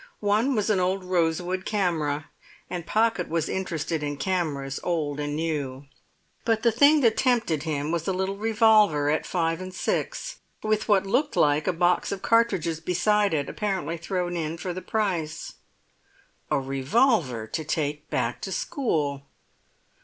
One 0.19 0.55
was 0.55 0.71
an 0.71 0.79
old 0.79 1.03
rosewood 1.03 1.63
camera, 1.63 2.31
and 2.71 2.87
Pocket 2.87 3.29
was 3.29 3.47
interested 3.47 4.01
in 4.01 4.17
cameras 4.17 4.79
old 4.81 5.19
and 5.19 5.35
new; 5.35 5.85
but 6.43 6.63
the 6.63 6.71
thing 6.71 7.01
that 7.01 7.15
tempted 7.15 7.61
him 7.61 7.91
was 7.91 8.07
a 8.07 8.11
little 8.11 8.37
revolver 8.39 9.11
at 9.11 9.27
five 9.27 9.61
and 9.61 9.71
six, 9.71 10.37
with 10.63 10.89
what 10.89 11.05
looked 11.05 11.35
like 11.35 11.67
a 11.67 11.71
box 11.71 12.11
of 12.11 12.23
cartridges 12.23 12.79
beside 12.79 13.31
it, 13.31 13.47
apparently 13.47 13.95
thrown 13.97 14.35
in 14.35 14.57
for 14.57 14.73
the 14.73 14.81
price. 14.81 15.53
A 16.49 16.57
revolver 16.59 17.45
to 17.45 17.63
take 17.63 18.09
back 18.09 18.41
to 18.41 18.51
school! 18.51 19.27